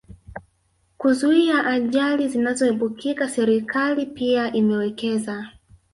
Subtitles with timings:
[0.97, 5.49] kuzuia ajali zinazoepukika Serikali pia imewekeza